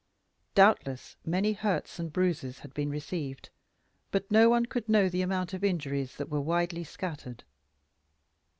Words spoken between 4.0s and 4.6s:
but no